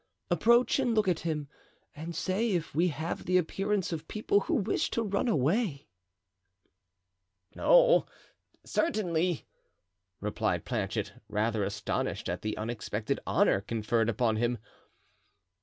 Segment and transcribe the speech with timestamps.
[0.31, 1.47] Approach and look at him
[1.95, 5.89] and say if we have the appearance of people who wish to run away."
[7.53, 8.07] "No,
[8.65, 9.45] certainly,"
[10.19, 14.57] replied Planchet, rather astonished at the unexpected honor conferred upon him.